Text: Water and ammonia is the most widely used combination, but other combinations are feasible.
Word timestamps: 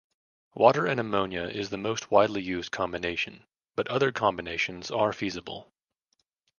Water 0.55 0.87
and 0.87 0.99
ammonia 0.99 1.43
is 1.43 1.69
the 1.69 1.77
most 1.77 2.09
widely 2.09 2.41
used 2.41 2.71
combination, 2.71 3.45
but 3.75 3.87
other 3.89 4.11
combinations 4.11 4.89
are 4.89 5.13
feasible. 5.13 5.71